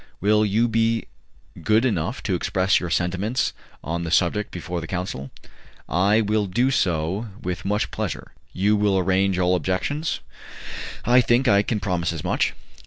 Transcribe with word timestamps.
"Will 0.19 0.43
you 0.43 0.67
be 0.67 1.05
good 1.61 1.85
enough 1.85 2.23
to 2.23 2.33
express 2.33 2.79
your 2.79 2.89
sentiments 2.89 3.53
on 3.83 4.03
the 4.03 4.09
subject 4.09 4.49
before 4.49 4.81
the 4.81 4.87
council?" 4.87 5.29
"I 5.87 6.21
will 6.21 6.47
do 6.47 6.71
so 6.71 7.27
with 7.43 7.65
much 7.65 7.91
pleasure." 7.91 8.31
"You 8.51 8.75
will 8.75 9.07
answer 9.11 9.41
all 9.43 9.55
objections?" 9.55 10.19
"I 11.05 11.21
think 11.21 11.47
I 11.47 11.61
can 11.61 11.79
promise 11.79 12.11
as 12.11 12.23
much." 12.23 12.55